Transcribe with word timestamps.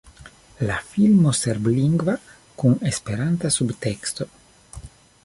La 0.69 0.77
filmo 0.93 1.33
serblingva 1.39 2.15
kun 2.63 2.75
esperanta 2.93 3.53
subteksto. 3.59 4.29